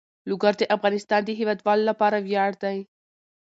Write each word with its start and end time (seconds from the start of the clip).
لوگر 0.29 0.53
د 0.59 0.63
افغانستان 0.75 1.21
د 1.25 1.29
هیوادوالو 1.39 1.87
لپاره 1.89 2.17
ویاړ 2.27 2.51
دی. 2.63 2.77